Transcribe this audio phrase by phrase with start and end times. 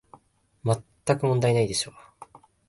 [0.63, 1.93] まったく問題ないでしょう